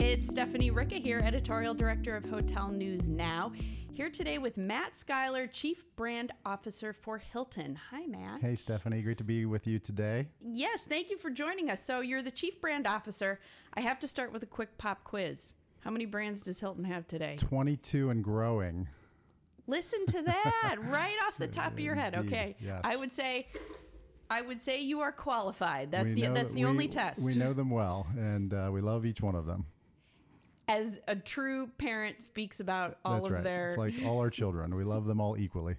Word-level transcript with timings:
It's 0.00 0.28
Stephanie 0.28 0.70
Ricca 0.70 0.94
here, 0.96 1.20
editorial 1.24 1.74
director 1.74 2.16
of 2.16 2.24
Hotel 2.24 2.68
News 2.70 3.08
Now, 3.08 3.52
here 3.92 4.10
today 4.10 4.38
with 4.38 4.56
Matt 4.56 4.96
Schuyler, 4.96 5.46
chief 5.46 5.84
brand 5.96 6.32
officer 6.46 6.92
for 6.92 7.18
Hilton. 7.18 7.78
Hi, 7.90 8.06
Matt. 8.06 8.40
Hey, 8.40 8.54
Stephanie. 8.54 9.02
Great 9.02 9.18
to 9.18 9.24
be 9.24 9.44
with 9.44 9.66
you 9.66 9.78
today. 9.78 10.28
Yes, 10.40 10.84
thank 10.84 11.10
you 11.10 11.18
for 11.18 11.30
joining 11.30 11.70
us. 11.70 11.82
So, 11.82 12.00
you're 12.00 12.22
the 12.22 12.30
chief 12.30 12.60
brand 12.60 12.86
officer. 12.86 13.40
I 13.74 13.80
have 13.80 13.98
to 14.00 14.08
start 14.08 14.32
with 14.32 14.42
a 14.42 14.46
quick 14.46 14.78
pop 14.78 15.04
quiz. 15.04 15.52
How 15.80 15.90
many 15.90 16.06
brands 16.06 16.40
does 16.42 16.60
Hilton 16.60 16.84
have 16.84 17.06
today? 17.08 17.36
22 17.38 18.10
and 18.10 18.22
growing. 18.22 18.88
Listen 19.66 20.06
to 20.06 20.22
that 20.22 20.76
right 20.82 21.14
off 21.26 21.36
the 21.36 21.48
top 21.48 21.72
of 21.72 21.80
your 21.80 21.94
head. 21.94 22.14
Indeed, 22.14 22.32
Okay. 22.32 22.56
yes. 22.60 22.80
I 22.84 22.96
would 22.96 23.12
say 23.12 23.48
I 24.30 24.42
would 24.42 24.60
say 24.62 24.80
you 24.80 25.00
are 25.00 25.12
qualified. 25.12 25.90
That's 25.90 26.04
We 26.06 26.14
the 26.14 26.28
that's 26.28 26.52
the 26.54 26.64
we- 26.64 26.68
only 26.70 26.88
test. 26.88 27.24
We 27.24 27.34
know 27.34 27.52
them 27.54 27.70
well, 27.70 28.06
and 28.16 28.52
uh, 28.54 28.70
we 28.72 28.80
love 28.80 29.04
each 29.04 29.20
one 29.20 29.34
of 29.34 29.44
them. 29.46 29.66
As 30.68 31.00
a 31.08 31.16
true 31.16 31.68
parent 31.78 32.22
speaks 32.22 32.60
about 32.60 32.98
all 33.04 33.14
That's 33.14 33.26
of 33.28 33.32
right. 33.32 33.44
their 33.44 33.66
It's 33.68 33.78
like 33.78 33.94
all 34.04 34.18
our 34.20 34.30
children. 34.30 34.74
We 34.74 34.84
love 34.84 35.06
them 35.06 35.20
all 35.20 35.36
equally. 35.38 35.76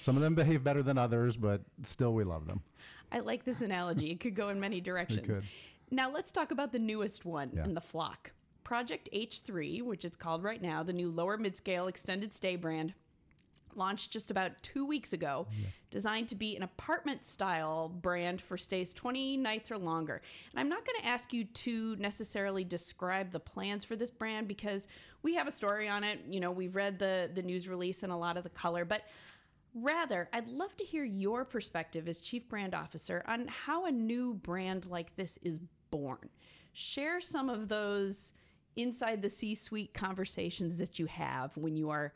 Some 0.00 0.16
of 0.16 0.22
them 0.22 0.34
behave 0.34 0.64
better 0.64 0.82
than 0.82 0.98
others, 0.98 1.36
but 1.36 1.60
still 1.84 2.12
we 2.12 2.24
love 2.24 2.46
them. 2.46 2.62
I 3.12 3.20
like 3.20 3.44
this 3.44 3.60
analogy. 3.60 4.10
It 4.10 4.18
could 4.20 4.34
go 4.34 4.48
in 4.48 4.58
many 4.58 4.80
directions. 4.80 5.26
could. 5.26 5.44
Now 5.90 6.10
let's 6.10 6.32
talk 6.32 6.50
about 6.50 6.72
the 6.72 6.78
newest 6.78 7.24
one 7.24 7.50
Yeah. 7.54 7.64
in 7.64 7.74
the 7.74 7.80
flock. 7.80 8.32
Project 8.64 9.08
H3, 9.12 9.82
which 9.82 10.04
it's 10.04 10.16
called 10.16 10.42
right 10.42 10.60
now, 10.62 10.82
the 10.82 10.92
new 10.92 11.10
lower 11.10 11.36
mid-scale 11.36 11.86
extended 11.88 12.34
stay 12.34 12.56
brand, 12.56 12.94
launched 13.76 14.10
just 14.10 14.30
about 14.30 14.62
two 14.62 14.84
weeks 14.84 15.12
ago, 15.12 15.46
designed 15.90 16.28
to 16.28 16.34
be 16.34 16.56
an 16.56 16.62
apartment 16.62 17.26
style 17.26 17.88
brand 17.88 18.40
for 18.40 18.56
stays 18.56 18.92
20 18.92 19.36
nights 19.36 19.70
or 19.70 19.78
longer. 19.78 20.22
And 20.52 20.60
I'm 20.60 20.68
not 20.68 20.84
going 20.84 21.00
to 21.00 21.06
ask 21.06 21.32
you 21.32 21.44
to 21.44 21.96
necessarily 21.96 22.64
describe 22.64 23.32
the 23.32 23.40
plans 23.40 23.84
for 23.84 23.96
this 23.96 24.10
brand 24.10 24.48
because 24.48 24.86
we 25.22 25.34
have 25.34 25.46
a 25.46 25.52
story 25.52 25.88
on 25.88 26.04
it. 26.04 26.20
You 26.28 26.40
know, 26.40 26.50
we've 26.50 26.74
read 26.74 26.98
the 26.98 27.30
the 27.34 27.42
news 27.42 27.68
release 27.68 28.02
and 28.02 28.12
a 28.12 28.16
lot 28.16 28.36
of 28.36 28.42
the 28.42 28.50
color, 28.50 28.84
but 28.84 29.02
Rather, 29.74 30.28
I'd 30.32 30.48
love 30.48 30.76
to 30.78 30.84
hear 30.84 31.04
your 31.04 31.44
perspective 31.44 32.08
as 32.08 32.18
Chief 32.18 32.48
Brand 32.48 32.74
Officer 32.74 33.22
on 33.26 33.46
how 33.46 33.86
a 33.86 33.92
new 33.92 34.34
brand 34.34 34.86
like 34.86 35.14
this 35.14 35.38
is 35.42 35.60
born. 35.90 36.28
Share 36.72 37.20
some 37.20 37.48
of 37.48 37.68
those 37.68 38.32
inside 38.74 39.22
the 39.22 39.30
C 39.30 39.54
suite 39.54 39.94
conversations 39.94 40.78
that 40.78 40.98
you 40.98 41.06
have 41.06 41.56
when 41.56 41.76
you 41.76 41.90
are 41.90 42.12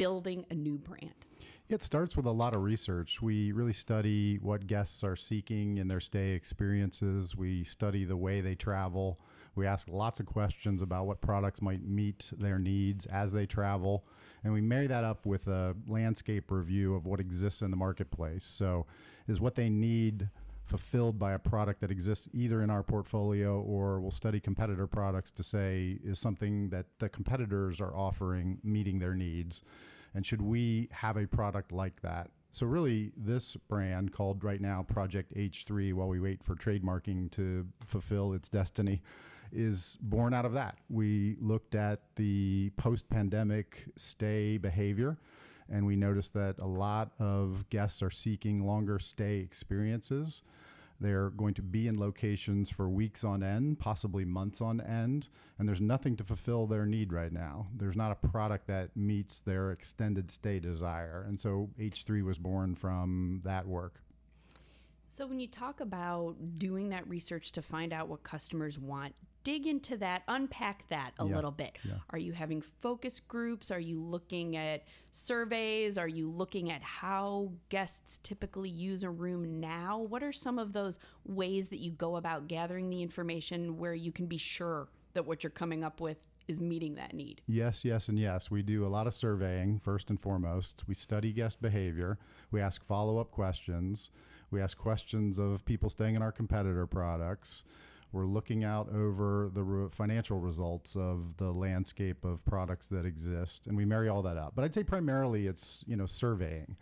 building 0.00 0.46
a 0.50 0.54
new 0.54 0.78
brand. 0.78 1.12
It 1.68 1.82
starts 1.82 2.16
with 2.16 2.24
a 2.24 2.30
lot 2.30 2.56
of 2.56 2.62
research. 2.62 3.20
We 3.20 3.52
really 3.52 3.74
study 3.74 4.38
what 4.38 4.66
guests 4.66 5.04
are 5.04 5.14
seeking 5.14 5.76
in 5.76 5.88
their 5.88 6.00
stay 6.00 6.30
experiences. 6.30 7.36
We 7.36 7.64
study 7.64 8.06
the 8.06 8.16
way 8.16 8.40
they 8.40 8.54
travel. 8.54 9.20
We 9.54 9.66
ask 9.66 9.88
lots 9.90 10.18
of 10.18 10.24
questions 10.24 10.80
about 10.80 11.06
what 11.06 11.20
products 11.20 11.60
might 11.60 11.84
meet 11.84 12.32
their 12.38 12.58
needs 12.58 13.04
as 13.04 13.30
they 13.30 13.44
travel. 13.44 14.06
And 14.42 14.54
we 14.54 14.62
marry 14.62 14.86
that 14.86 15.04
up 15.04 15.26
with 15.26 15.48
a 15.48 15.76
landscape 15.86 16.50
review 16.50 16.94
of 16.94 17.04
what 17.04 17.20
exists 17.20 17.60
in 17.60 17.70
the 17.70 17.76
marketplace. 17.76 18.46
So, 18.46 18.86
is 19.28 19.38
what 19.38 19.54
they 19.54 19.68
need 19.68 20.30
fulfilled 20.70 21.18
by 21.18 21.32
a 21.32 21.38
product 21.38 21.80
that 21.80 21.90
exists 21.90 22.28
either 22.32 22.62
in 22.62 22.70
our 22.70 22.84
portfolio 22.84 23.60
or 23.60 24.00
we'll 24.00 24.12
study 24.12 24.38
competitor 24.38 24.86
products 24.86 25.32
to 25.32 25.42
say 25.42 25.98
is 26.04 26.18
something 26.18 26.70
that 26.70 26.86
the 27.00 27.08
competitors 27.08 27.80
are 27.80 27.94
offering 27.94 28.58
meeting 28.62 29.00
their 29.00 29.14
needs? 29.14 29.62
And 30.14 30.24
should 30.24 30.40
we 30.40 30.88
have 30.92 31.16
a 31.16 31.26
product 31.26 31.72
like 31.72 32.00
that? 32.02 32.30
So 32.52 32.66
really 32.66 33.12
this 33.16 33.56
brand 33.56 34.12
called 34.12 34.44
right 34.44 34.60
now 34.60 34.84
project 34.84 35.34
h3 35.34 35.92
while 35.92 36.08
we 36.08 36.20
wait 36.20 36.42
for 36.44 36.54
trademarking 36.54 37.32
to 37.32 37.66
fulfill 37.84 38.32
its 38.32 38.48
destiny 38.48 39.02
is 39.52 39.98
born 40.00 40.32
out 40.32 40.44
of 40.44 40.52
that. 40.52 40.78
We 40.88 41.36
looked 41.40 41.74
at 41.74 42.00
the 42.14 42.70
post-pandemic 42.76 43.86
stay 43.96 44.56
behavior 44.56 45.18
and 45.70 45.86
we 45.86 45.96
noticed 45.96 46.34
that 46.34 46.56
a 46.60 46.66
lot 46.66 47.12
of 47.18 47.68
guests 47.70 48.02
are 48.02 48.10
seeking 48.10 48.66
longer 48.66 48.98
stay 48.98 49.38
experiences. 49.38 50.42
They're 51.00 51.30
going 51.30 51.54
to 51.54 51.62
be 51.62 51.88
in 51.88 51.98
locations 51.98 52.68
for 52.68 52.88
weeks 52.88 53.24
on 53.24 53.42
end, 53.42 53.78
possibly 53.78 54.26
months 54.26 54.60
on 54.60 54.82
end, 54.82 55.28
and 55.58 55.66
there's 55.66 55.80
nothing 55.80 56.14
to 56.16 56.24
fulfill 56.24 56.66
their 56.66 56.84
need 56.84 57.10
right 57.12 57.32
now. 57.32 57.68
There's 57.74 57.96
not 57.96 58.12
a 58.12 58.28
product 58.28 58.66
that 58.66 58.94
meets 58.94 59.38
their 59.38 59.70
extended 59.70 60.30
stay 60.30 60.60
desire. 60.60 61.24
And 61.26 61.40
so 61.40 61.70
H3 61.78 62.22
was 62.22 62.36
born 62.36 62.74
from 62.74 63.40
that 63.44 63.66
work. 63.66 64.02
So, 65.12 65.26
when 65.26 65.40
you 65.40 65.48
talk 65.48 65.80
about 65.80 66.36
doing 66.56 66.90
that 66.90 67.08
research 67.08 67.50
to 67.52 67.62
find 67.62 67.92
out 67.92 68.06
what 68.06 68.22
customers 68.22 68.78
want, 68.78 69.12
dig 69.42 69.66
into 69.66 69.96
that, 69.96 70.22
unpack 70.28 70.86
that 70.88 71.14
a 71.18 71.26
Yeah, 71.26 71.34
little 71.34 71.50
bit. 71.50 71.76
yeah. 71.84 71.94
Are 72.10 72.18
you 72.18 72.30
having 72.32 72.62
focus 72.62 73.18
groups? 73.18 73.72
Are 73.72 73.80
you 73.80 74.00
looking 74.00 74.56
at 74.56 74.84
surveys? 75.10 75.98
Are 75.98 76.06
you 76.06 76.30
looking 76.30 76.70
at 76.70 76.80
how 76.82 77.50
guests 77.70 78.20
typically 78.22 78.68
use 78.70 79.02
a 79.02 79.10
room 79.10 79.58
now? 79.58 79.98
What 79.98 80.22
are 80.22 80.30
some 80.32 80.60
of 80.60 80.74
those 80.74 81.00
ways 81.24 81.70
that 81.70 81.78
you 81.78 81.90
go 81.90 82.14
about 82.14 82.46
gathering 82.46 82.88
the 82.88 83.02
information 83.02 83.78
where 83.78 83.94
you 83.94 84.12
can 84.12 84.26
be 84.26 84.38
sure 84.38 84.90
that 85.14 85.26
what 85.26 85.42
you're 85.42 85.50
coming 85.50 85.82
up 85.82 86.00
with 86.00 86.18
is 86.46 86.60
meeting 86.60 86.94
that 86.94 87.14
need? 87.14 87.42
Yes, 87.48 87.84
yes, 87.84 88.08
and 88.08 88.16
yes. 88.16 88.48
We 88.48 88.62
do 88.62 88.86
a 88.86 88.88
lot 88.88 89.08
of 89.08 89.14
surveying, 89.14 89.80
first 89.80 90.08
and 90.08 90.20
foremost. 90.20 90.84
We 90.86 90.94
study 90.94 91.32
guest 91.32 91.60
behavior. 91.60 92.16
We 92.52 92.60
ask 92.60 92.86
follow 92.86 93.18
up 93.18 93.32
questions. 93.32 94.10
We 94.50 94.60
ask 94.60 94.76
questions 94.76 95.38
of 95.38 95.64
people 95.64 95.90
staying 95.90 96.16
in 96.16 96.22
our 96.22 96.32
competitor 96.32 96.86
products. 96.86 97.64
We're 98.12 98.26
looking 98.26 98.64
out 98.64 98.88
over 98.92 99.48
the 99.52 99.62
re- 99.62 99.88
financial 99.88 100.40
results 100.40 100.96
of 100.96 101.36
the 101.36 101.52
landscape 101.52 102.24
of 102.24 102.44
products 102.44 102.88
that 102.88 103.06
exist, 103.06 103.68
and 103.68 103.76
we 103.76 103.84
marry 103.84 104.08
all 104.08 104.22
that 104.22 104.36
up. 104.36 104.54
But 104.56 104.64
I'd 104.64 104.74
say 104.74 104.82
primarily 104.82 105.46
it's 105.46 105.84
you 105.86 105.96
know 105.96 106.06
surveying. 106.06 106.76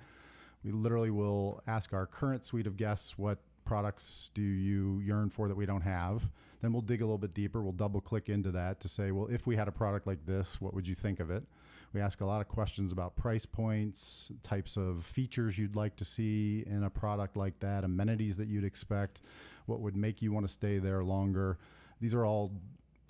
We 0.65 0.73
literally 0.73 1.11
will 1.11 1.63
ask 1.67 1.93
our 1.93 2.07
current 2.07 2.45
suite 2.45 2.67
of 2.67 2.77
guests 2.77 3.19
what 3.19 3.39
products 3.69 4.31
do 4.33 4.41
you 4.41 4.99
yearn 5.01 5.29
for 5.29 5.47
that 5.47 5.57
we 5.57 5.67
don't 5.67 5.83
have. 5.83 6.29
Then 6.63 6.73
we'll 6.73 6.83
dig 6.83 7.03
a 7.03 7.05
little 7.05 7.19
bit 7.19 7.35
deeper. 7.35 7.63
We'll 7.63 7.73
double 7.73 8.01
click 8.01 8.31
into 8.31 8.51
that 8.53 8.81
to 8.81 8.89
say, 8.89 9.13
well, 9.13 9.29
if 9.31 9.47
we 9.47 9.57
had 9.57 9.69
a 9.69 9.73
product 9.73 10.07
like 10.07 10.25
this, 10.25 10.59
what 10.59 10.73
would 10.73 10.89
you 10.89 10.95
think 10.95 11.21
of 11.21 11.31
it? 11.31 11.45
We 11.93 12.01
ask 12.01 12.23
a 12.23 12.25
lot 12.25 12.41
of 12.41 12.49
questions 12.49 12.93
about 12.93 13.15
price 13.15 13.45
points, 13.45 14.33
types 14.43 14.79
of 14.79 15.05
features 15.05 15.59
you'd 15.59 15.77
like 15.77 15.97
to 15.97 16.05
see 16.05 16.65
in 16.67 16.83
a 16.83 16.91
product 16.91 17.37
like 17.37 17.61
that, 17.61 17.85
amenities 17.85 18.39
that 18.39 18.49
you'd 18.49 18.65
expect, 18.65 19.21
what 19.67 19.81
would 19.81 19.97
make 19.97 20.23
you 20.23 20.33
want 20.33 20.47
to 20.47 20.53
stay 20.53 20.79
there 20.79 21.05
longer. 21.05 21.59
These 22.01 22.15
are 22.15 22.25
all 22.25 22.53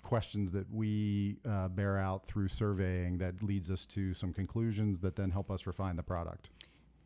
questions 0.03 0.51
that 0.51 0.69
we 0.73 1.37
uh, 1.47 1.69
bear 1.69 1.97
out 1.97 2.25
through 2.25 2.49
surveying 2.49 3.17
that 3.19 3.41
leads 3.41 3.71
us 3.71 3.85
to 3.85 4.13
some 4.13 4.33
conclusions 4.33 4.99
that 4.99 5.15
then 5.15 5.31
help 5.31 5.49
us 5.49 5.65
refine 5.65 5.95
the 5.95 6.03
product. 6.03 6.49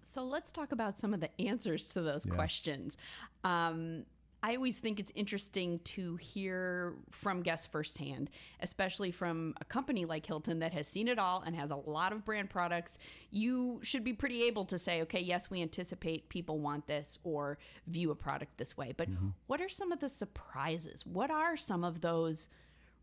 So 0.04 0.24
let's 0.24 0.52
talk 0.52 0.72
about 0.72 1.00
some 1.00 1.14
of 1.14 1.20
the 1.20 1.30
answers 1.42 1.88
to 1.90 2.02
those 2.02 2.26
Yeah. 2.26 2.36
questions. 2.36 2.98
Um, 3.44 4.06
I 4.46 4.56
always 4.58 4.80
think 4.80 5.00
it's 5.00 5.12
interesting 5.16 5.80
to 5.80 6.18
hear 6.18 6.96
from 7.10 7.44
guests 7.44 7.66
firsthand, 7.66 8.30
especially 8.60 9.10
from 9.10 9.56
a 9.62 9.64
company 9.64 10.04
like 10.04 10.26
Hilton 10.26 10.60
that 10.60 10.74
has 10.74 10.86
seen 10.86 11.08
it 11.08 11.18
all 11.18 11.42
and 11.42 11.56
has 11.56 11.72
a 11.72 11.78
lot 11.78 12.12
of 12.12 12.26
brand 12.26 12.50
products. 12.50 12.98
You 13.32 13.80
should 13.84 14.04
be 14.04 14.12
pretty 14.12 14.44
able 14.44 14.66
to 14.66 14.78
say, 14.78 15.02
okay, 15.04 15.22
yes, 15.22 15.50
we 15.50 15.62
anticipate 15.62 16.28
people 16.28 16.60
want 16.60 16.88
this 16.88 17.20
or 17.24 17.58
view 17.88 18.12
a 18.12 18.16
product 18.16 18.58
this 18.58 18.76
way. 18.76 18.92
But 18.96 19.08
what 19.48 19.62
are 19.62 19.70
some 19.70 19.94
of 19.94 20.02
the 20.02 20.10
surprises? 20.10 21.06
What 21.06 21.32
are 21.32 21.56
some 21.56 21.86
of 21.86 22.02
those 22.02 22.50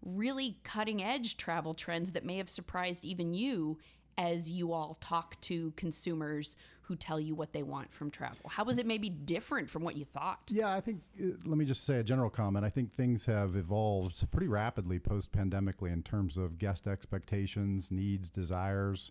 really 0.02 0.58
cutting 0.62 1.02
edge 1.02 1.38
travel 1.38 1.72
trends 1.72 2.12
that 2.12 2.24
may 2.24 2.36
have 2.36 2.50
surprised 2.50 3.02
even 3.06 3.32
you 3.32 3.78
as 4.20 4.50
you 4.50 4.72
all 4.72 4.98
talk 5.00 5.40
to 5.40 5.72
consumers 5.76 6.54
who 6.82 6.94
tell 6.94 7.18
you 7.18 7.34
what 7.34 7.54
they 7.54 7.62
want 7.62 7.90
from 7.90 8.10
travel? 8.10 8.50
How 8.50 8.64
was 8.64 8.76
it 8.76 8.84
maybe 8.84 9.08
different 9.08 9.70
from 9.70 9.82
what 9.82 9.96
you 9.96 10.04
thought? 10.04 10.40
Yeah, 10.50 10.70
I 10.70 10.80
think, 10.80 11.00
uh, 11.18 11.28
let 11.46 11.56
me 11.56 11.64
just 11.64 11.84
say 11.84 12.00
a 12.00 12.02
general 12.02 12.28
comment. 12.28 12.66
I 12.66 12.68
think 12.68 12.92
things 12.92 13.24
have 13.24 13.56
evolved 13.56 14.30
pretty 14.30 14.48
rapidly 14.48 14.98
post 14.98 15.32
pandemically 15.32 15.90
in 15.90 16.02
terms 16.02 16.36
of 16.36 16.58
guest 16.58 16.86
expectations, 16.86 17.90
needs, 17.90 18.28
desires. 18.28 19.10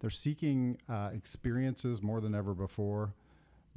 They're 0.00 0.08
seeking 0.08 0.78
uh, 0.88 1.10
experiences 1.12 2.02
more 2.02 2.22
than 2.22 2.34
ever 2.34 2.54
before. 2.54 3.12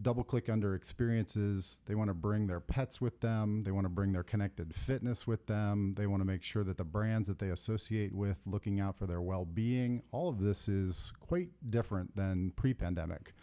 Double 0.01 0.23
click 0.23 0.49
under 0.49 0.73
experiences. 0.73 1.81
They 1.85 1.95
want 1.95 2.09
to 2.09 2.13
bring 2.13 2.47
their 2.47 2.59
pets 2.59 2.99
with 2.99 3.19
them. 3.19 3.63
They 3.63 3.71
want 3.71 3.85
to 3.85 3.89
bring 3.89 4.13
their 4.13 4.23
connected 4.23 4.73
fitness 4.73 5.27
with 5.27 5.45
them. 5.47 5.93
They 5.95 6.07
want 6.07 6.21
to 6.21 6.25
make 6.25 6.43
sure 6.43 6.63
that 6.63 6.77
the 6.77 6.83
brands 6.83 7.27
that 7.27 7.39
they 7.39 7.49
associate 7.49 8.13
with 8.13 8.37
looking 8.45 8.79
out 8.79 8.97
for 8.97 9.05
their 9.05 9.21
well 9.21 9.45
being. 9.45 10.01
All 10.11 10.29
of 10.29 10.39
this 10.39 10.67
is 10.67 11.13
quite 11.19 11.49
different 11.65 12.15
than 12.15 12.51
pre 12.55 12.73
pandemic. 12.73 13.33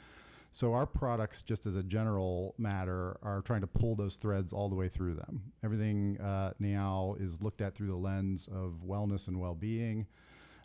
So 0.50 0.72
our 0.72 0.86
products, 0.86 1.42
just 1.42 1.66
as 1.66 1.76
a 1.76 1.82
general 1.82 2.54
matter, 2.58 3.18
are 3.22 3.42
trying 3.42 3.60
to 3.60 3.66
pull 3.66 3.94
those 3.94 4.16
threads 4.16 4.52
all 4.52 4.68
the 4.68 4.74
way 4.74 4.88
through 4.88 5.14
them. 5.14 5.52
Everything 5.62 6.18
uh, 6.20 6.54
now 6.58 7.14
is 7.20 7.42
looked 7.42 7.60
at 7.60 7.74
through 7.74 7.88
the 7.88 7.96
lens 7.96 8.48
of 8.48 8.80
wellness 8.86 9.28
and 9.28 9.38
well-being. 9.38 10.06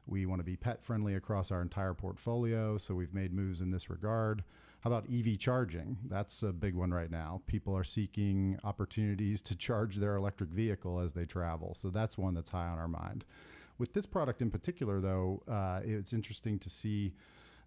We 0.05 0.25
want 0.25 0.39
to 0.39 0.43
be 0.43 0.55
pet 0.55 0.83
friendly 0.83 1.15
across 1.15 1.51
our 1.51 1.61
entire 1.61 1.93
portfolio, 1.93 2.77
so 2.77 2.95
we've 2.95 3.13
made 3.13 3.33
moves 3.33 3.61
in 3.61 3.71
this 3.71 3.89
regard. 3.89 4.43
How 4.83 4.89
about 4.89 5.05
EV 5.09 5.39
charging? 5.39 5.97
That's 6.09 6.43
a 6.43 6.51
big 6.51 6.75
one 6.75 6.91
right 6.91 7.09
now. 7.09 7.41
People 7.47 7.73
are 7.73 7.85
seeking 7.85 8.59
opportunities 8.65 9.41
to 9.43 9.55
charge 9.55 9.95
their 9.95 10.17
electric 10.17 10.49
vehicle 10.49 10.99
as 10.99 11.13
they 11.13 11.25
travel. 11.25 11.73
So 11.73 11.89
that's 11.89 12.17
one 12.17 12.33
that's 12.33 12.49
high 12.49 12.67
on 12.67 12.77
our 12.77 12.89
mind. 12.89 13.23
With 13.77 13.93
this 13.93 14.05
product 14.05 14.41
in 14.41 14.51
particular, 14.51 14.99
though, 14.99 15.41
uh, 15.49 15.79
it's 15.85 16.11
interesting 16.11 16.59
to 16.59 16.69
see 16.69 17.13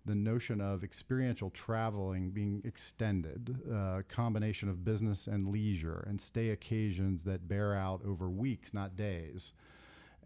the 0.04 0.14
notion 0.14 0.60
of 0.60 0.84
experiential 0.84 1.48
traveling 1.48 2.32
being 2.32 2.60
extended, 2.66 3.60
a 3.70 3.74
uh, 3.74 4.02
combination 4.10 4.68
of 4.68 4.84
business 4.84 5.26
and 5.26 5.48
leisure, 5.48 6.04
and 6.06 6.20
stay 6.20 6.50
occasions 6.50 7.24
that 7.24 7.48
bear 7.48 7.74
out 7.74 8.02
over 8.04 8.28
weeks, 8.28 8.74
not 8.74 8.94
days 8.94 9.54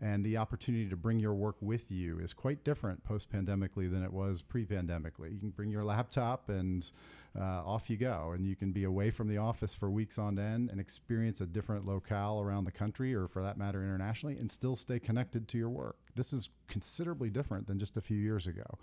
and 0.01 0.25
the 0.25 0.39
opportunity 0.39 0.89
to 0.89 0.97
bring 0.97 1.19
your 1.19 1.35
work 1.35 1.57
with 1.61 1.91
you 1.91 2.19
is 2.19 2.33
quite 2.33 2.65
different 2.65 3.05
post 3.05 3.31
pandemically 3.31 3.91
than 3.91 4.03
it 4.03 4.13
was 4.13 4.41
pre 4.41 4.65
pandemically. 4.65 5.33
You 5.33 5.39
can 5.39 5.51
bring 5.51 5.71
your 5.71 5.85
laptop 5.85 6.49
and 6.49 6.91
uh, 7.39 7.63
off 7.65 7.91
you 7.91 7.97
go, 7.97 8.33
and 8.35 8.47
you 8.47 8.57
can 8.57 8.73
be 8.73 8.85
away 8.85 9.11
from 9.11 9.29
the 9.29 9.37
office 9.37 9.75
for 9.75 9.91
weeks 9.91 10.19
on 10.19 10.39
end 10.39 10.71
and 10.71 10.81
experience 10.81 11.41
a 11.41 11.47
different 11.47 11.87
locale 11.87 12.41
around 12.41 12.65
the 12.65 12.73
country 12.73 13.15
or, 13.15 13.29
for 13.29 13.43
that 13.43 13.59
matter, 13.59 13.83
internationally, 13.83 14.39
and 14.39 14.51
still 14.51 14.75
stay 14.75 14.99
connected 14.99 15.47
to 15.49 15.59
your 15.59 15.69
work. 15.69 15.97
This 16.15 16.33
is 16.33 16.49
considerably 16.67 17.29
different 17.29 17.67
than 17.67 17.79
just 17.79 17.97
a 17.97 18.01
few 18.01 18.19
years 18.19 18.47
ago. 18.47 18.79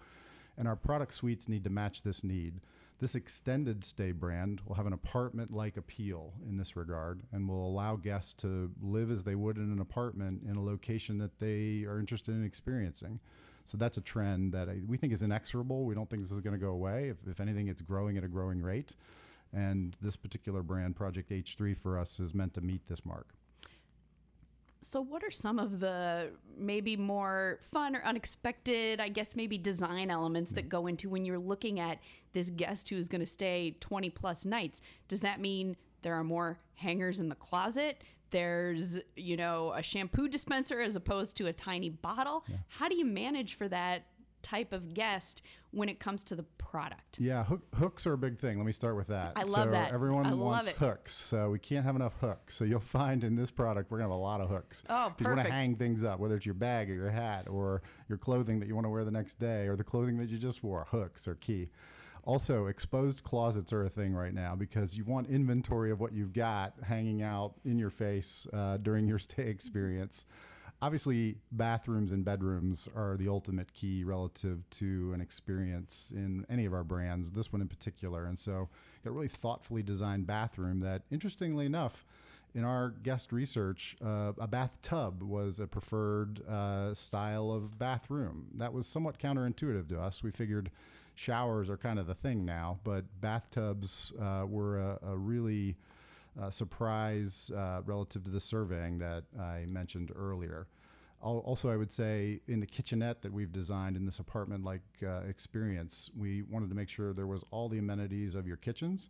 And 0.58 0.68
our 0.68 0.76
product 0.76 1.14
suites 1.14 1.50
need 1.50 1.64
to 1.64 1.70
match 1.70 2.04
this 2.04 2.24
need. 2.24 2.62
This 3.00 3.14
extended 3.14 3.86
stay 3.86 4.12
brand 4.12 4.62
will 4.66 4.76
have 4.76 4.88
an 4.88 4.94
apartment 4.94 5.54
like 5.54 5.78
appeal 5.78 6.34
in 6.50 6.58
this 6.58 6.76
regard 6.76 7.22
and 7.32 7.48
will 7.48 7.68
allow 7.68 7.96
guests 7.96 8.34
to 8.42 8.72
live 8.82 9.12
as 9.12 9.24
they 9.24 9.36
would 9.36 9.58
in 9.58 9.72
an 9.72 9.80
apartment 9.80 10.42
in 10.50 10.56
a 10.56 10.64
location 10.64 11.20
that 11.20 11.40
they 11.40 11.86
are 11.88 12.00
interested 12.00 12.34
in 12.34 12.44
experiencing. 12.44 13.20
So 13.66 13.78
that's 13.78 13.98
a 13.98 14.02
trend 14.02 14.54
that 14.54 14.70
we 14.88 14.98
think 14.98 15.14
is 15.14 15.22
inexorable. 15.22 15.86
We 15.86 15.94
don't 15.94 16.10
think 16.10 16.24
this 16.24 16.32
is 16.32 16.40
going 16.40 16.56
to 16.56 16.60
go 16.60 16.72
away. 16.72 17.10
If, 17.10 17.18
if 17.30 17.40
anything, 17.40 17.68
it's 17.68 17.82
growing 17.82 18.18
at 18.18 18.24
a 18.24 18.28
growing 18.28 18.62
rate. 18.64 18.96
And 19.54 19.96
this 20.02 20.16
particular 20.16 20.64
brand, 20.64 20.96
Project 20.96 21.30
H3 21.30 21.78
for 21.78 22.00
us, 22.00 22.20
is 22.20 22.34
meant 22.34 22.56
to 22.56 22.62
meet 22.62 22.88
this 22.88 23.06
mark. 23.06 23.37
So, 24.82 25.02
what 25.02 25.24
are 25.24 25.32
some 25.32 25.60
of 25.60 25.80
the 25.80 26.32
maybe 26.58 26.96
more 26.96 27.60
fun 27.72 27.96
or 27.96 28.02
unexpected, 28.04 29.02
I 29.02 29.10
guess, 29.10 29.36
maybe 29.36 29.58
design 29.58 30.12
elements 30.12 30.52
that 30.52 30.62
mm-hmm. 30.62 30.70
go 30.70 30.88
into 30.88 31.10
when 31.10 31.26
you're 31.26 31.40
looking 31.40 31.80
at 31.80 32.00
this 32.34 32.50
guest 32.50 32.90
who's 32.90 33.08
going 33.08 33.22
to 33.22 33.28
stay 33.28 33.76
20 33.80 34.10
plus 34.12 34.46
nights? 34.46 34.82
Does 35.08 35.22
that 35.22 35.40
mean 35.40 35.76
there 36.04 36.14
are 36.14 36.24
more 36.24 36.60
hangers 36.76 37.20
in 37.20 37.30
the 37.30 37.36
closet? 37.36 38.04
There's, 38.30 39.00
you 39.16 39.38
know, 39.38 39.74
a 39.76 39.82
shampoo 39.82 40.28
dispenser 40.28 40.82
as 40.82 40.96
opposed 40.96 41.38
to 41.38 41.48
a 41.48 41.54
tiny 41.54 41.90
bottle. 41.90 42.44
Yeah. 42.48 42.58
How 42.72 42.90
do 42.90 42.96
you 42.96 43.06
manage 43.06 43.56
for 43.56 43.68
that 43.70 44.04
type 44.48 44.74
of 44.74 44.94
guest 44.94 45.42
when 45.72 45.90
it 45.90 46.00
comes 46.00 46.24
to 46.24 46.36
the 46.36 46.44
product. 46.58 47.20
Yeah, 47.20 47.44
hook, 47.44 47.62
hooks 47.76 48.08
are 48.08 48.14
a 48.14 48.18
big 48.18 48.38
thing. 48.38 48.58
Let 48.58 48.66
me 48.66 48.72
start 48.72 48.96
with 48.96 49.08
that. 49.08 49.34
I 49.36 49.44
love 49.44 49.66
so 49.66 49.72
that. 49.72 49.92
Everyone 49.92 50.26
I 50.26 50.34
wants 50.34 50.70
hooks, 50.70 51.14
so 51.14 51.50
we 51.50 51.60
can't 51.60 51.86
have 51.86 51.96
enough 51.96 52.14
hooks. 52.22 52.56
So 52.56 52.64
you'll 52.64 52.80
find 52.80 53.24
in 53.24 53.36
this 53.36 53.52
product 53.52 53.92
we're 53.92 53.98
gonna 53.98 54.10
have 54.10 54.18
a 54.18 54.22
lot 54.22 54.42
of 54.42 54.50
hooks. 54.50 54.84
Oh, 54.90 55.14
perfect. 55.18 55.22
You 55.22 55.28
want 55.28 55.42
to 55.42 55.54
hang 55.54 55.76
things 55.76 56.04
up, 56.04 56.20
whether 56.20 56.36
it's 56.36 56.46
your 56.46 56.56
bag 56.56 56.90
or 56.90 56.94
your 56.94 57.10
hat 57.10 57.48
or 57.50 57.82
your 58.08 58.18
clothing 58.18 58.60
that 58.60 58.68
you 58.68 58.76
want 58.76 58.86
to 58.86 58.90
wear 58.90 59.04
the 59.04 59.12
next 59.12 59.40
day 59.40 59.68
or 59.68 59.76
the 59.76 59.84
clothing 59.84 60.18
that 60.18 60.30
you 60.30 60.38
just 60.38 60.64
wore. 60.64 60.86
Hooks 60.90 61.28
are 61.28 61.36
key. 61.36 61.70
Also, 62.24 62.66
exposed 62.66 63.24
closets 63.24 63.72
are 63.72 63.86
a 63.86 63.90
thing 63.90 64.14
right 64.14 64.34
now 64.34 64.54
because 64.54 64.98
you 64.98 65.06
want 65.06 65.30
inventory 65.30 65.92
of 65.92 66.02
what 66.02 66.12
you've 66.12 66.34
got 66.34 66.74
hanging 66.84 67.22
out 67.22 67.54
in 67.64 67.80
your 67.80 67.90
face 67.90 68.46
uh, 68.52 68.76
during 68.78 69.08
your 69.08 69.18
stay 69.18 69.44
experience 69.48 70.26
obviously 70.82 71.38
bathrooms 71.52 72.12
and 72.12 72.24
bedrooms 72.24 72.88
are 72.96 73.18
the 73.18 73.28
ultimate 73.28 73.74
key 73.74 74.04
relative 74.04 74.70
to 74.70 75.12
an 75.14 75.22
experience 75.22 76.12
in 76.16 76.46
any 76.50 76.66
of 76.66 76.74
our 76.74 76.84
brands 76.84 77.32
this 77.32 77.52
one 77.52 77.62
in 77.62 77.68
particular. 77.68 78.26
And 78.26 78.38
so 78.38 78.70
got 79.04 79.10
a 79.10 79.14
really 79.14 79.28
thoughtfully 79.28 79.84
designed 79.84 80.28
bathroom 80.28 80.80
that 80.82 81.04
interestingly 81.10 81.66
enough 81.66 82.06
in 82.54 82.64
our 82.64 82.90
guest 82.90 83.32
research 83.32 83.96
uh, 84.04 84.34
a 84.38 84.48
bathtub 84.48 85.22
was 85.24 85.60
a 85.60 85.68
preferred 85.68 86.48
uh, 86.48 86.94
style 86.94 87.52
of 87.52 87.78
bathroom. 87.78 88.48
That 88.56 88.74
was 88.74 88.88
somewhat 88.88 89.20
counterintuitive 89.20 89.90
to 89.90 90.00
us. 90.00 90.24
We 90.24 90.32
figured 90.32 90.72
showers 91.16 91.70
are 91.70 91.78
kind 91.78 91.98
of 91.98 92.06
the 92.06 92.14
thing 92.14 92.46
now 92.46 92.80
but 92.84 93.04
bathtubs 93.20 94.14
uh, 94.22 94.46
were 94.48 94.78
a, 94.78 95.00
a 95.08 95.18
really 95.18 95.76
uh, 96.42 96.50
surprise 96.50 97.52
uh, 97.56 97.82
relative 97.86 98.24
to 98.26 98.32
the 98.32 98.40
surveying 98.40 99.00
that 99.00 99.24
I 99.40 99.66
mentioned 99.68 100.12
earlier. 100.16 100.68
Also, 101.20 101.70
I 101.70 101.78
would 101.78 101.92
say 101.92 102.42
in 102.48 102.60
the 102.60 102.68
kitchenette 102.68 103.24
that 103.24 103.34
we've 103.34 103.52
designed 103.52 103.98
in 103.98 104.06
this 104.06 104.20
apartment 104.20 104.64
like 104.64 104.84
uh, 105.04 105.22
experience, 105.28 106.12
we 106.16 106.44
wanted 106.44 106.70
to 106.70 106.76
make 106.76 106.90
sure 106.90 107.12
there 107.12 107.26
was 107.26 107.44
all 107.50 107.70
the 107.70 107.80
amenities 107.80 108.36
of 108.36 108.48
your 108.48 108.58
kitchens. 108.58 109.10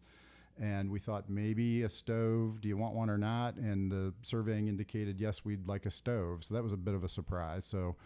And 0.59 0.89
we 0.89 0.99
thought 0.99 1.29
maybe 1.29 1.83
a 1.83 1.89
stove, 1.89 2.61
do 2.61 2.69
you 2.69 2.77
want 2.77 2.95
one 2.95 3.09
or 3.09 3.17
not? 3.17 3.57
And 3.57 3.91
the 3.91 4.13
surveying 4.21 4.69
indicated, 4.69 5.19
yes, 5.19 5.43
we'd 5.43 5.67
like 5.67 5.85
a 5.85 5.91
stove. 5.91 6.45
So 6.45 6.53
that 6.53 6.63
was 6.63 6.71
a 6.71 6.77
bit 6.77 6.95
of 6.95 7.03
a 7.03 7.09
surprise. 7.09 7.65
So 7.65 7.97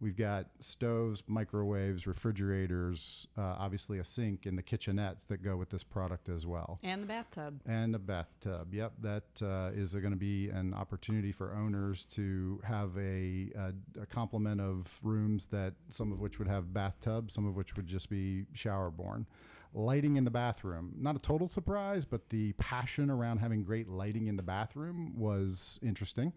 We've 0.00 0.16
got 0.16 0.46
stoves, 0.60 1.24
microwaves, 1.26 2.06
refrigerators, 2.06 3.26
uh, 3.36 3.56
obviously 3.58 3.98
a 3.98 4.04
sink, 4.04 4.46
and 4.46 4.56
the 4.56 4.62
kitchenettes 4.62 5.26
that 5.26 5.42
go 5.42 5.56
with 5.56 5.70
this 5.70 5.82
product 5.82 6.28
as 6.28 6.46
well. 6.46 6.78
And 6.84 7.02
the 7.02 7.06
bathtub. 7.06 7.60
And 7.66 7.96
a 7.96 7.98
bathtub. 7.98 8.72
Yep, 8.72 8.92
that 9.02 9.42
uh, 9.42 9.70
is 9.74 9.94
going 9.94 10.12
to 10.12 10.16
be 10.16 10.50
an 10.50 10.72
opportunity 10.72 11.32
for 11.32 11.52
owners 11.52 12.04
to 12.14 12.60
have 12.64 12.96
a, 12.96 13.50
a, 13.56 14.02
a, 14.02 14.06
complement 14.06 14.60
of 14.60 15.00
rooms 15.02 15.46
that 15.48 15.74
some 15.90 16.12
of 16.12 16.20
which 16.20 16.38
would 16.38 16.48
have 16.48 16.72
bathtubs, 16.72 17.34
some 17.34 17.46
of 17.46 17.56
which 17.56 17.74
would 17.74 17.88
just 17.88 18.08
be 18.08 18.44
shower 18.52 18.90
borne. 18.90 19.26
Lighting 19.74 20.16
in 20.16 20.24
the 20.24 20.30
bathroom, 20.30 20.94
not 20.96 21.16
a 21.16 21.18
total 21.18 21.46
surprise, 21.46 22.04
but 22.04 22.30
the 22.30 22.52
passion 22.52 23.10
around 23.10 23.38
having 23.38 23.64
great 23.64 23.88
lighting 23.88 24.28
in 24.28 24.36
the 24.36 24.42
bathroom 24.42 25.12
was 25.16 25.78
interesting. 25.82 26.32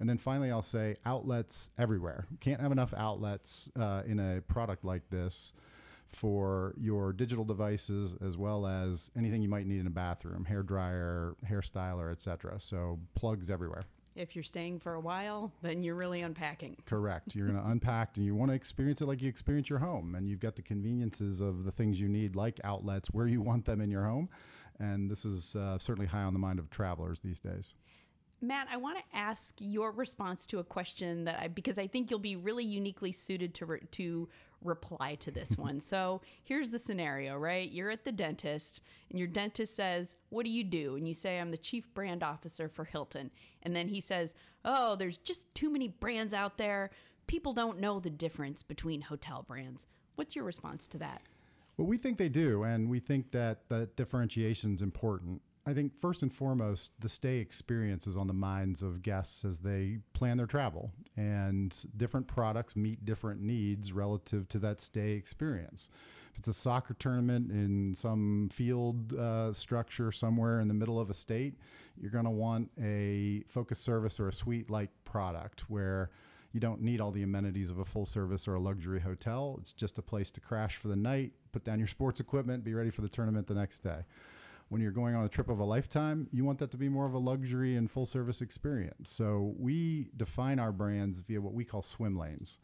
And 0.00 0.08
then 0.08 0.18
finally, 0.18 0.50
I'll 0.50 0.62
say 0.62 0.96
outlets 1.04 1.70
everywhere. 1.78 2.26
Can't 2.40 2.60
have 2.60 2.72
enough 2.72 2.92
outlets 2.96 3.70
uh, 3.78 4.02
in 4.06 4.18
a 4.18 4.40
product 4.40 4.84
like 4.84 5.08
this 5.10 5.52
for 6.08 6.74
your 6.78 7.12
digital 7.12 7.44
devices 7.44 8.14
as 8.24 8.36
well 8.36 8.66
as 8.66 9.10
anything 9.16 9.42
you 9.42 9.48
might 9.48 9.66
need 9.66 9.80
in 9.80 9.86
a 9.86 9.90
bathroom, 9.90 10.44
hair 10.44 10.62
dryer, 10.62 11.34
hair 11.44 11.60
styler, 11.60 12.12
etc. 12.12 12.58
So 12.60 13.00
plugs 13.14 13.50
everywhere. 13.50 13.84
If 14.16 14.36
you're 14.36 14.44
staying 14.44 14.78
for 14.78 14.94
a 14.94 15.00
while, 15.00 15.52
then 15.62 15.82
you're 15.82 15.96
really 15.96 16.22
unpacking. 16.22 16.76
Correct. 16.86 17.34
You're 17.34 17.48
going 17.48 17.60
to 17.60 17.68
unpack 17.68 18.16
and 18.16 18.24
you 18.24 18.36
want 18.36 18.52
to 18.52 18.54
experience 18.54 19.00
it 19.00 19.08
like 19.08 19.20
you 19.20 19.28
experience 19.28 19.68
your 19.68 19.80
home. 19.80 20.14
And 20.14 20.28
you've 20.28 20.38
got 20.38 20.54
the 20.54 20.62
conveniences 20.62 21.40
of 21.40 21.64
the 21.64 21.72
things 21.72 22.00
you 22.00 22.08
need, 22.08 22.36
like 22.36 22.60
outlets, 22.62 23.08
where 23.08 23.26
you 23.26 23.40
want 23.40 23.64
them 23.64 23.80
in 23.80 23.90
your 23.90 24.04
home. 24.04 24.28
And 24.78 25.10
this 25.10 25.24
is 25.24 25.56
uh, 25.56 25.78
certainly 25.78 26.06
high 26.06 26.22
on 26.22 26.32
the 26.32 26.38
mind 26.38 26.60
of 26.60 26.70
travelers 26.70 27.20
these 27.20 27.40
days. 27.40 27.74
Matt, 28.40 28.68
I 28.70 28.76
want 28.76 28.98
to 28.98 29.04
ask 29.18 29.54
your 29.58 29.90
response 29.90 30.46
to 30.48 30.58
a 30.58 30.64
question 30.64 31.24
that 31.24 31.40
I 31.40 31.48
because 31.48 31.78
I 31.78 31.86
think 31.86 32.10
you'll 32.10 32.18
be 32.18 32.36
really 32.36 32.64
uniquely 32.64 33.12
suited 33.12 33.54
to 33.54 33.66
re, 33.66 33.80
to 33.92 34.28
reply 34.62 35.14
to 35.16 35.30
this 35.30 35.56
one. 35.58 35.80
So, 35.80 36.20
here's 36.42 36.70
the 36.70 36.78
scenario, 36.78 37.36
right? 37.36 37.70
You're 37.70 37.90
at 37.90 38.04
the 38.04 38.12
dentist 38.12 38.82
and 39.10 39.18
your 39.18 39.28
dentist 39.28 39.74
says, 39.74 40.16
"What 40.28 40.44
do 40.44 40.50
you 40.50 40.64
do?" 40.64 40.96
and 40.96 41.08
you 41.08 41.14
say, 41.14 41.38
"I'm 41.38 41.50
the 41.50 41.56
chief 41.58 41.92
brand 41.94 42.22
officer 42.22 42.68
for 42.68 42.84
Hilton." 42.84 43.30
And 43.62 43.74
then 43.74 43.88
he 43.88 44.00
says, 44.00 44.34
"Oh, 44.64 44.96
there's 44.96 45.18
just 45.18 45.54
too 45.54 45.70
many 45.70 45.88
brands 45.88 46.34
out 46.34 46.58
there. 46.58 46.90
People 47.26 47.54
don't 47.54 47.80
know 47.80 48.00
the 48.00 48.10
difference 48.10 48.62
between 48.62 49.02
hotel 49.02 49.42
brands." 49.42 49.86
What's 50.16 50.36
your 50.36 50.44
response 50.44 50.86
to 50.88 50.98
that? 50.98 51.22
Well, 51.76 51.88
we 51.88 51.98
think 51.98 52.18
they 52.18 52.28
do, 52.28 52.62
and 52.62 52.88
we 52.88 53.00
think 53.00 53.32
that 53.32 53.68
the 53.68 53.88
differentiation 53.96 54.74
is 54.74 54.82
important. 54.82 55.42
I 55.66 55.72
think 55.72 55.98
first 55.98 56.22
and 56.22 56.30
foremost, 56.32 56.92
the 57.00 57.08
stay 57.08 57.38
experience 57.38 58.06
is 58.06 58.18
on 58.18 58.26
the 58.26 58.34
minds 58.34 58.82
of 58.82 59.02
guests 59.02 59.46
as 59.46 59.60
they 59.60 59.98
plan 60.12 60.36
their 60.36 60.46
travel, 60.46 60.92
and 61.16 61.74
different 61.96 62.26
products 62.26 62.76
meet 62.76 63.06
different 63.06 63.40
needs 63.40 63.90
relative 63.90 64.46
to 64.48 64.58
that 64.58 64.82
stay 64.82 65.12
experience. 65.12 65.88
If 66.32 66.40
it's 66.40 66.48
a 66.48 66.52
soccer 66.52 66.92
tournament 66.94 67.50
in 67.50 67.94
some 67.96 68.50
field 68.52 69.14
uh, 69.14 69.54
structure 69.54 70.12
somewhere 70.12 70.60
in 70.60 70.68
the 70.68 70.74
middle 70.74 71.00
of 71.00 71.08
a 71.08 71.14
state, 71.14 71.54
you're 71.98 72.10
going 72.10 72.24
to 72.24 72.30
want 72.30 72.70
a 72.78 73.44
focus 73.48 73.78
service 73.78 74.20
or 74.20 74.28
a 74.28 74.32
suite 74.34 74.68
like 74.68 74.90
product 75.04 75.70
where 75.70 76.10
you 76.52 76.60
don't 76.60 76.82
need 76.82 77.00
all 77.00 77.10
the 77.10 77.22
amenities 77.22 77.70
of 77.70 77.78
a 77.78 77.84
full 77.84 78.04
service 78.04 78.46
or 78.46 78.54
a 78.54 78.60
luxury 78.60 79.00
hotel. 79.00 79.58
It's 79.62 79.72
just 79.72 79.96
a 79.96 80.02
place 80.02 80.30
to 80.32 80.40
crash 80.40 80.76
for 80.76 80.88
the 80.88 80.96
night, 80.96 81.32
put 81.52 81.64
down 81.64 81.78
your 81.78 81.88
sports 81.88 82.20
equipment, 82.20 82.64
be 82.64 82.74
ready 82.74 82.90
for 82.90 83.00
the 83.00 83.08
tournament 83.08 83.46
the 83.46 83.54
next 83.54 83.78
day 83.78 84.02
when 84.74 84.82
you're 84.82 84.90
going 84.90 85.14
on 85.14 85.24
a 85.24 85.28
trip 85.28 85.48
of 85.48 85.60
a 85.60 85.64
lifetime, 85.64 86.26
you 86.32 86.44
want 86.44 86.58
that 86.58 86.72
to 86.72 86.76
be 86.76 86.88
more 86.88 87.06
of 87.06 87.14
a 87.14 87.18
luxury 87.18 87.76
and 87.76 87.88
full 87.88 88.04
service 88.04 88.40
experience. 88.40 89.08
So 89.08 89.54
we 89.56 90.08
define 90.16 90.58
our 90.58 90.72
brands 90.72 91.20
via 91.20 91.40
what 91.40 91.54
we 91.54 91.64
call 91.64 91.80
swim 91.80 92.18
lanes. 92.18 92.58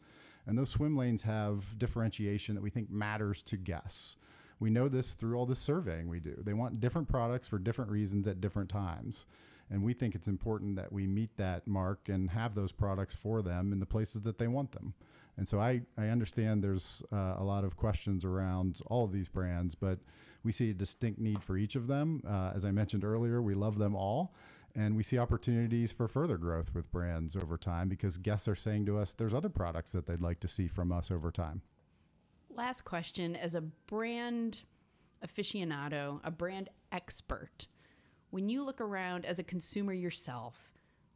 And 0.45 0.57
those 0.57 0.71
swim 0.71 0.97
lanes 0.97 1.21
have 1.21 1.79
differentiation 1.79 2.53
that 2.55 2.61
we 2.61 2.69
think 2.69 2.91
matters 2.91 3.41
to 3.43 3.55
guests. 3.55 4.17
We 4.59 4.69
know 4.69 4.89
this 4.89 5.13
through 5.13 5.37
all 5.37 5.45
the 5.45 5.55
surveying 5.55 6.09
we 6.09 6.19
do. 6.19 6.35
They 6.37 6.51
want 6.51 6.81
different 6.81 7.07
products 7.07 7.47
for 7.47 7.57
different 7.57 7.89
reasons 7.89 8.27
at 8.27 8.41
different 8.41 8.69
times. 8.69 9.25
And 9.69 9.81
we 9.81 9.93
think 9.93 10.13
it's 10.13 10.27
important 10.27 10.75
that 10.75 10.91
we 10.91 11.07
meet 11.07 11.37
that 11.37 11.65
mark 11.65 12.09
and 12.09 12.29
have 12.31 12.55
those 12.55 12.73
products 12.73 13.15
for 13.15 13.41
them 13.41 13.71
in 13.71 13.79
the 13.79 13.85
places 13.85 14.23
that 14.23 14.37
they 14.37 14.49
want 14.49 14.73
them. 14.73 14.95
And 15.37 15.47
so 15.47 15.61
I, 15.61 15.83
I 15.97 16.07
understand 16.07 16.61
there's 16.61 17.01
uh, 17.13 17.35
a 17.37 17.43
lot 17.45 17.63
of 17.63 17.77
questions 17.77 18.25
around 18.25 18.81
all 18.87 19.05
of 19.05 19.13
these 19.13 19.29
brands, 19.29 19.75
but 19.75 19.99
We 20.43 20.51
see 20.51 20.71
a 20.71 20.73
distinct 20.73 21.19
need 21.19 21.43
for 21.43 21.57
each 21.57 21.75
of 21.75 21.87
them. 21.87 22.21
Uh, 22.27 22.51
as 22.55 22.65
I 22.65 22.71
mentioned 22.71 23.03
earlier, 23.03 23.41
we 23.41 23.53
love 23.53 23.77
them 23.77 23.95
all. 23.95 24.33
And 24.73 24.95
we 24.95 25.03
see 25.03 25.17
opportunities 25.17 25.91
for 25.91 26.07
further 26.07 26.37
growth 26.37 26.73
with 26.73 26.89
brands 26.91 27.35
over 27.35 27.57
time 27.57 27.89
because 27.89 28.17
guests 28.17 28.47
are 28.47 28.55
saying 28.55 28.85
to 28.85 28.97
us 28.97 29.13
there's 29.13 29.33
other 29.33 29.49
products 29.49 29.91
that 29.91 30.05
they'd 30.05 30.21
like 30.21 30.39
to 30.39 30.47
see 30.47 30.67
from 30.67 30.91
us 30.91 31.11
over 31.11 31.29
time. 31.29 31.61
Last 32.55 32.85
question 32.85 33.35
as 33.35 33.53
a 33.53 33.61
brand 33.61 34.61
aficionado, 35.25 36.19
a 36.23 36.31
brand 36.31 36.69
expert, 36.91 37.67
when 38.29 38.47
you 38.49 38.63
look 38.63 38.81
around 38.81 39.25
as 39.25 39.39
a 39.39 39.43
consumer 39.43 39.93
yourself, 39.93 40.71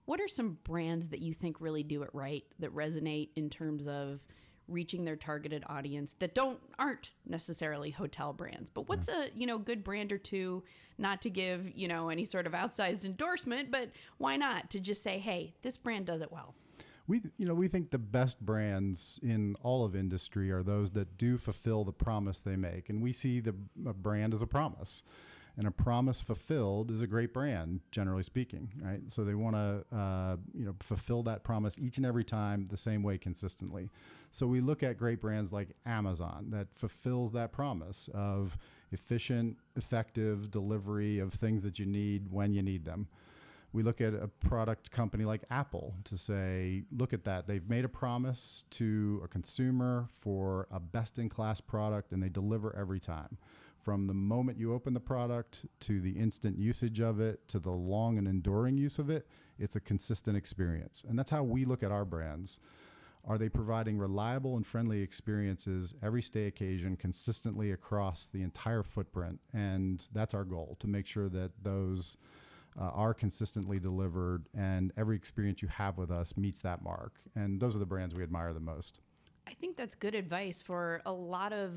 what 0.05 0.21
are 0.21 0.27
some 0.27 0.57
brands 0.63 1.09
that 1.09 1.19
you 1.19 1.33
think 1.33 1.59
really 1.59 1.83
do 1.83 2.03
it 2.03 2.09
right 2.13 2.43
that 2.59 2.75
resonate 2.75 3.29
in 3.35 3.49
terms 3.49 3.87
of 3.87 4.25
reaching 4.67 5.05
their 5.05 5.15
targeted 5.15 5.63
audience 5.67 6.15
that 6.19 6.33
don't 6.33 6.59
aren't 6.79 7.11
necessarily 7.25 7.91
hotel 7.91 8.33
brands. 8.33 8.69
But 8.69 8.87
what's 8.87 9.07
a 9.09 9.29
you 9.35 9.45
know 9.45 9.57
good 9.57 9.83
brand 9.83 10.11
or 10.11 10.17
two 10.17 10.63
not 10.97 11.21
to 11.23 11.29
give 11.29 11.71
you 11.75 11.87
know 11.87 12.09
any 12.09 12.25
sort 12.25 12.47
of 12.47 12.53
outsized 12.53 13.05
endorsement 13.05 13.71
but 13.71 13.91
why 14.17 14.37
not 14.37 14.69
to 14.71 14.79
just 14.79 15.03
say 15.03 15.19
hey 15.19 15.53
this 15.61 15.77
brand 15.77 16.05
does 16.05 16.21
it 16.21 16.31
well. 16.31 16.55
We 17.07 17.21
you 17.37 17.45
know 17.45 17.53
we 17.53 17.67
think 17.67 17.91
the 17.91 17.99
best 17.99 18.39
brands 18.39 19.19
in 19.21 19.55
all 19.61 19.85
of 19.85 19.95
industry 19.95 20.51
are 20.51 20.63
those 20.63 20.91
that 20.91 21.17
do 21.17 21.37
fulfill 21.37 21.83
the 21.83 21.93
promise 21.93 22.39
they 22.39 22.55
make. 22.55 22.89
And 22.89 23.01
we 23.01 23.13
see 23.13 23.39
the 23.39 23.53
brand 23.53 24.33
as 24.33 24.41
a 24.41 24.47
promise 24.47 25.03
and 25.57 25.67
a 25.67 25.71
promise 25.71 26.21
fulfilled 26.21 26.91
is 26.91 27.01
a 27.01 27.07
great 27.07 27.33
brand 27.33 27.79
generally 27.91 28.23
speaking 28.23 28.71
right? 28.81 29.01
So 29.07 29.23
they 29.23 29.35
want 29.35 29.55
to 29.55 29.95
uh, 29.95 30.37
you 30.53 30.65
know 30.65 30.75
fulfill 30.79 31.23
that 31.23 31.43
promise 31.43 31.77
each 31.79 31.97
and 31.97 32.05
every 32.05 32.23
time 32.23 32.65
the 32.65 32.77
same 32.77 33.03
way 33.03 33.17
consistently. 33.17 33.89
So 34.31 34.47
we 34.47 34.61
look 34.61 34.83
at 34.83 34.97
great 34.97 35.21
brands 35.21 35.51
like 35.51 35.75
amazon 35.85 36.47
that 36.49 36.67
fulfills 36.73 37.31
that 37.33 37.51
promise 37.51 38.09
of 38.13 38.57
efficient 38.91 39.57
effective 39.75 40.51
delivery 40.51 41.19
of 41.19 41.33
things 41.33 41.63
that 41.63 41.79
you 41.79 41.85
need 41.85 42.31
when 42.31 42.53
you 42.53 42.61
need 42.61 42.85
them. 42.85 43.07
We 43.73 43.83
look 43.83 43.99
at 43.99 44.13
a 44.13 44.29
product 44.29 44.89
company 44.91 45.25
like 45.25 45.43
Apple 45.51 45.95
to 46.05 46.17
say, 46.17 46.83
look 46.97 47.11
at 47.11 47.25
that. 47.25 47.45
They've 47.45 47.67
made 47.69 47.83
a 47.83 47.89
promise 47.89 48.63
to 48.71 49.19
a 49.21 49.27
consumer 49.27 50.07
for 50.17 50.67
a 50.71 50.79
best 50.79 51.19
in 51.19 51.27
class 51.27 51.59
product 51.59 52.13
and 52.13 52.23
they 52.23 52.29
deliver 52.29 52.73
every 52.73 53.01
time 53.01 53.37
from 53.85 54.07
the 54.07 54.13
moment 54.15 54.57
you 54.57 54.73
open 54.73 54.95
the 54.95 54.99
product 54.99 55.63
to 55.79 56.01
the 56.01 56.13
instant 56.13 56.57
usage 56.57 56.99
of 56.99 57.19
it 57.19 57.47
to 57.47 57.59
the 57.59 57.69
long 57.69 58.17
and 58.17 58.27
enduring 58.27 58.77
use 58.77 58.97
of 58.97 59.11
it, 59.11 59.27
it's 59.59 59.75
a 59.75 59.79
consistent 59.79 60.35
experience. 60.35 61.03
And 61.07 61.17
that's 61.17 61.29
how 61.29 61.43
we 61.43 61.65
look 61.65 61.83
at 61.83 61.91
our 61.91 62.03
brands. 62.03 62.59
Are 63.27 63.37
they 63.37 63.47
providing 63.47 63.99
reliable 63.99 64.55
and 64.55 64.65
friendly 64.65 65.01
experiences 65.01 65.93
every 66.01 66.23
stay 66.23 66.47
occasion 66.47 66.97
consistently 66.97 67.71
across 67.71 68.25
the 68.25 68.41
entire 68.41 68.81
footprint? 68.81 69.39
And 69.53 70.05
that's 70.11 70.33
our 70.33 70.43
goal 70.43 70.77
to 70.79 70.87
make 70.87 71.05
sure 71.05 71.29
that 71.29 71.51
those 71.61 72.17
uh, 72.79 72.85
are 72.85 73.13
consistently 73.13 73.79
delivered 73.79 74.47
and 74.55 74.93
every 74.97 75.15
experience 75.15 75.61
you 75.61 75.67
have 75.67 75.99
with 75.99 76.09
us 76.09 76.35
meets 76.35 76.61
that 76.63 76.81
mark. 76.83 77.19
And 77.35 77.59
those 77.61 77.75
are 77.75 77.79
the 77.79 77.85
brands 77.85 78.15
we 78.15 78.23
admire 78.23 78.51
the 78.51 78.59
most. 78.59 78.99
I 79.47 79.51
think 79.53 79.77
that's 79.77 79.93
good 79.93 80.15
advice 80.15 80.63
for 80.63 81.03
a 81.05 81.11
lot 81.11 81.53
of 81.53 81.71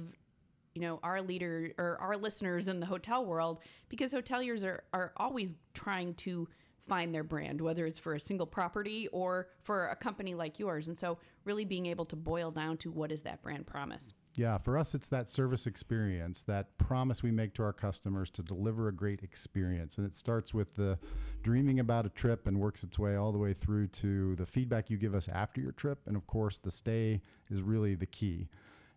you 0.75 0.83
know 0.83 1.01
our 1.03 1.21
leader 1.23 1.73
or 1.79 1.97
our 2.01 2.17
listeners 2.17 2.69
in 2.69 2.81
the 2.81 2.87
hotel 2.87 3.25
world 3.25 3.61
because 3.89 4.13
hoteliers 4.13 4.65
are, 4.65 4.85
are 4.93 5.13
always 5.17 5.55
trying 5.75 6.15
to 6.15 6.49
find 6.89 7.15
their 7.15 7.25
brand 7.25 7.61
whether 7.61 7.85
it's 7.87 7.99
for 7.99 8.15
a 8.15 8.21
single 8.21 8.47
property 8.47 9.09
or 9.09 9.49
for 9.63 9.87
a 9.89 9.97
company 9.97 10.35
like 10.35 10.59
yours 10.59 10.89
and 10.89 10.99
so 10.99 11.19
really 11.45 11.65
being 11.65 11.87
able 11.87 12.05
to 12.05 12.17
boil 12.17 12.51
down 12.51 12.77
to 12.77 12.91
what 12.91 13.13
is 13.13 13.23
that 13.23 13.43
brand 13.43 13.67
promise 13.67 14.15
yeah, 14.39 14.57
for 14.57 14.79
us, 14.79 14.95
it's 14.95 15.09
that 15.09 15.29
service 15.33 15.67
experience, 15.67 16.43
that 16.43 16.79
promise 16.79 17.25
we 17.25 17.33
make 17.33 17.55
to 17.55 17.65
our 17.65 17.73
customers 17.73 18.31
to 18.31 18.43
deliver 18.43 18.87
a 18.87 18.93
great 18.93 19.25
experience. 19.25 19.99
And 19.99 20.07
it 20.07 20.15
starts 20.15 20.55
with 20.55 20.77
the 20.77 20.97
dreaming 21.43 21.81
about 21.81 22.07
a 22.07 22.09
trip 22.09 22.47
and 22.47 22.61
works 22.61 22.85
its 22.85 23.01
way 23.01 23.17
all 23.17 23.33
the 23.33 23.39
way 23.39 23.53
through 23.53 23.89
to 23.89 24.37
the 24.37 24.47
feedback 24.47 24.91
you 24.91 24.97
give 24.97 25.13
us 25.13 25.27
after 25.27 25.61
your 25.61 25.73
trip. 25.73 25.99
And 26.07 26.17
of 26.17 26.29
course, 26.29 26.59
the 26.59 26.71
stay 26.71 27.21
is 27.51 27.63
really 27.63 27.97
the 27.97 28.07
key. 28.07 28.49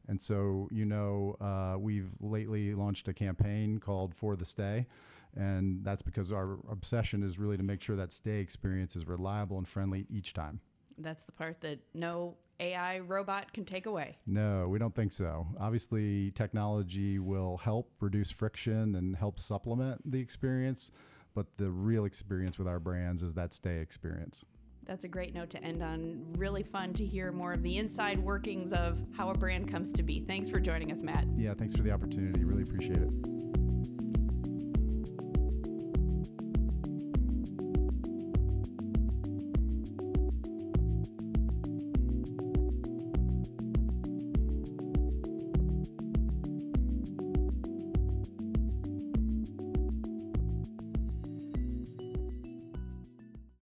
And 0.08 0.20
so, 0.20 0.67
you 0.72 0.86
know, 0.86 1.36
uh, 1.39 1.77
we've 1.77 2.10
lately 2.20 2.74
launched 2.74 3.08
a 3.08 3.13
campaign 3.13 3.79
called 3.79 4.15
For 4.15 4.36
the 4.36 4.46
Stay. 4.46 4.88
And 5.36 5.84
that's 5.84 6.01
because 6.01 6.31
our 6.34 6.58
obsession 6.70 7.24
is 7.24 7.39
really 7.39 7.58
to 7.58 7.63
make 7.63 7.81
sure 7.81 7.96
that 7.96 8.12
stay 8.12 8.39
experience 8.39 8.96
is 8.96 9.08
reliable 9.08 9.58
and 9.58 9.67
friendly 9.67 10.05
each 10.10 10.34
time. 10.34 10.60
That's 10.98 11.24
the 11.24 11.31
part 11.31 11.62
that 11.62 11.79
no 11.93 12.36
AI 12.60 13.00
robot 13.00 13.53
can 13.53 13.63
take 13.65 13.86
away. 13.86 14.17
No, 14.27 14.67
we 14.67 14.77
don't 14.77 14.93
think 14.93 15.13
so. 15.13 15.48
Obviously, 15.60 16.31
technology 16.31 17.17
will 17.17 17.58
help 17.58 17.91
reduce 18.01 18.29
friction 18.29 18.96
and 18.96 19.15
help 19.15 19.39
supplement 19.39 20.12
the 20.12 20.20
experience, 20.20 20.91
but 21.34 21.48
the 21.58 21.72
real 21.72 22.05
experience 22.05 22.60
with 22.60 22.67
our 22.67 22.79
brands 22.79 23.24
is 23.24 23.34
that 23.36 23.53
stay 23.53 23.77
experience 23.77 24.43
that's 24.85 25.05
a 25.05 25.07
great 25.07 25.33
note 25.33 25.50
to 25.51 25.63
end 25.63 25.81
on. 25.83 26.23
Really 26.38 26.63
fun 26.63 26.93
to 26.95 27.05
hear 27.05 27.31
more 27.31 27.53
of 27.53 27.63
the 27.63 27.77
inside 27.77 28.19
workings 28.19 28.73
of 28.73 29.00
how 29.15 29.29
a 29.29 29.38
brand 29.38 29.69
comes 29.69 29.91
to 29.93 30.03
be. 30.03 30.19
Thanks 30.21 30.50
for 30.50 30.59
joining 30.59 30.91
us, 30.91 31.01
Matt. 31.03 31.25
Yeah, 31.35 31.53
thanks 31.53 31.75
for 31.75 31.83
the 31.83 31.91
opportunity. 31.91 32.43
Really 32.43 32.63
appreciate 32.63 32.97
it. 32.97 33.40